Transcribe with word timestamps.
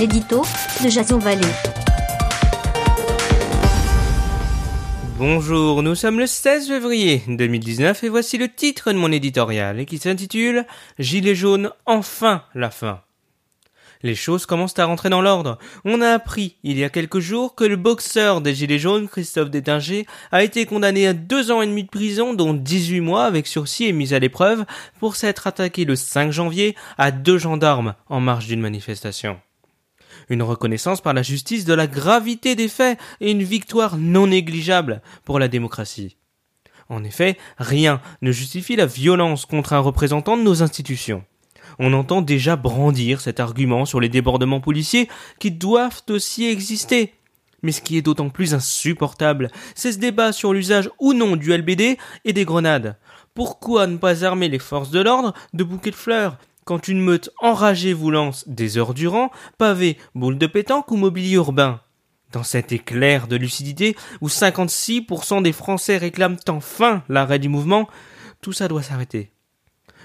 l'édito 0.00 0.40
de 0.82 0.88
Jason. 0.88 1.18
Bonjour, 5.18 5.82
nous 5.82 5.94
sommes 5.94 6.18
le 6.18 6.26
16 6.26 6.68
février 6.68 7.22
2019 7.28 8.02
et 8.04 8.08
voici 8.08 8.38
le 8.38 8.48
titre 8.48 8.92
de 8.92 8.96
mon 8.96 9.12
éditorial 9.12 9.84
qui 9.84 9.98
s'intitule 9.98 10.64
Gilets 10.98 11.34
jaunes, 11.34 11.70
enfin 11.84 12.44
la 12.54 12.70
fin. 12.70 13.02
Les 14.02 14.14
choses 14.14 14.46
commencent 14.46 14.78
à 14.78 14.86
rentrer 14.86 15.10
dans 15.10 15.20
l'ordre. 15.20 15.58
On 15.84 16.00
a 16.00 16.08
appris 16.08 16.56
il 16.62 16.78
y 16.78 16.84
a 16.84 16.88
quelques 16.88 17.18
jours 17.18 17.54
que 17.54 17.64
le 17.64 17.76
boxeur 17.76 18.40
des 18.40 18.54
Gilets 18.54 18.78
jaunes, 18.78 19.06
Christophe 19.06 19.50
Détinger, 19.50 20.06
a 20.32 20.42
été 20.42 20.64
condamné 20.64 21.08
à 21.08 21.12
deux 21.12 21.50
ans 21.50 21.60
et 21.60 21.66
demi 21.66 21.84
de 21.84 21.90
prison, 21.90 22.32
dont 22.32 22.54
18 22.54 23.00
mois 23.00 23.26
avec 23.26 23.46
sursis 23.46 23.84
et 23.84 23.92
mise 23.92 24.14
à 24.14 24.18
l'épreuve, 24.18 24.64
pour 24.98 25.16
s'être 25.16 25.46
attaqué 25.46 25.84
le 25.84 25.94
5 25.94 26.32
janvier 26.32 26.74
à 26.96 27.10
deux 27.10 27.36
gendarmes 27.36 27.94
en 28.08 28.20
marge 28.20 28.46
d'une 28.46 28.62
manifestation. 28.62 29.38
Une 30.28 30.42
reconnaissance 30.42 31.00
par 31.00 31.14
la 31.14 31.22
justice 31.22 31.64
de 31.64 31.74
la 31.74 31.86
gravité 31.86 32.54
des 32.54 32.68
faits 32.68 32.98
et 33.20 33.30
une 33.30 33.42
victoire 33.42 33.96
non 33.96 34.26
négligeable 34.26 35.02
pour 35.24 35.38
la 35.38 35.48
démocratie. 35.48 36.16
En 36.88 37.04
effet, 37.04 37.36
rien 37.58 38.00
ne 38.22 38.32
justifie 38.32 38.76
la 38.76 38.86
violence 38.86 39.46
contre 39.46 39.72
un 39.72 39.78
représentant 39.78 40.36
de 40.36 40.42
nos 40.42 40.62
institutions 40.62 41.24
on 41.82 41.94
entend 41.94 42.20
déjà 42.20 42.56
brandir 42.56 43.20
cet 43.20 43.40
argument 43.40 43.86
sur 43.86 44.00
les 44.00 44.10
débordements 44.10 44.60
policiers 44.60 45.08
qui 45.38 45.50
doivent 45.50 46.02
aussi 46.10 46.44
exister. 46.44 47.14
Mais 47.62 47.72
ce 47.72 47.80
qui 47.80 47.96
est 47.96 48.02
d'autant 48.02 48.28
plus 48.28 48.54
insupportable, 48.54 49.50
c'est 49.74 49.92
ce 49.92 49.98
débat 49.98 50.32
sur 50.32 50.52
l'usage 50.52 50.90
ou 50.98 51.14
non 51.14 51.36
du 51.36 51.56
LBD 51.56 51.98
et 52.24 52.32
des 52.32 52.44
grenades. 52.44 52.96
Pourquoi 53.34 53.86
ne 53.86 53.96
pas 53.96 54.24
armer 54.24 54.48
les 54.48 54.58
forces 54.58 54.90
de 54.90 55.00
l'ordre 55.00 55.32
de 55.54 55.64
bouquets 55.64 55.90
de 55.90 55.96
fleurs 55.96 56.38
quand 56.64 56.88
une 56.88 57.00
meute 57.00 57.30
enragée 57.40 57.92
vous 57.92 58.10
lance 58.10 58.46
des 58.48 58.78
heures 58.78 58.94
durant 58.94 59.30
pavés, 59.58 59.98
boules 60.14 60.38
de 60.38 60.46
pétanque 60.46 60.90
ou 60.90 60.96
mobilier 60.96 61.34
urbain 61.34 61.80
dans 62.32 62.42
cet 62.42 62.72
éclair 62.72 63.26
de 63.26 63.36
lucidité 63.36 63.96
où 64.20 64.28
56% 64.28 65.42
des 65.42 65.52
Français 65.52 65.96
réclament 65.96 66.38
enfin 66.48 67.02
l'arrêt 67.08 67.38
du 67.38 67.48
mouvement, 67.48 67.88
tout 68.40 68.52
ça 68.52 68.68
doit 68.68 68.82
s'arrêter 68.82 69.32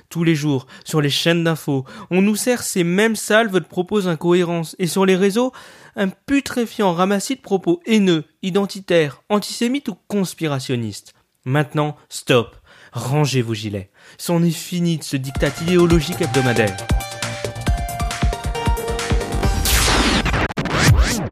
tous 0.10 0.24
les 0.24 0.36
jours, 0.36 0.68
sur 0.84 1.02
les 1.02 1.10
chaînes 1.10 1.44
d'infos, 1.44 1.86
on 2.12 2.22
nous 2.22 2.36
sert 2.36 2.64
ces 2.64 2.84
mêmes 2.84 3.16
salves 3.16 3.60
de 3.60 3.66
propos 3.66 4.08
incohérences, 4.08 4.76
et 4.80 4.88
sur 4.88 5.06
les 5.06 5.16
réseaux, 5.16 5.52
un 5.96 6.10
putréfiant 6.10 6.94
ramassis 6.94 7.36
de 7.36 7.42
propos 7.42 7.82
haineux, 7.86 8.24
identitaires, 8.42 9.24
antisémites 9.30 9.90
ou 9.90 9.96
conspirationnistes. 10.08 11.14
Maintenant, 11.44 11.96
stop. 12.10 12.56
Rangez 12.96 13.42
vos 13.42 13.54
gilets. 13.54 13.90
C'en 14.18 14.42
est 14.42 14.52
fini 14.52 14.98
de 14.98 15.04
ce 15.04 15.18
dictat 15.18 15.52
idéologique 15.62 16.22
hebdomadaire. 16.22 16.78